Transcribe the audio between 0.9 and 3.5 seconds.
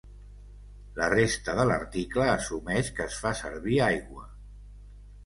La resta de l'article assumeix que es fa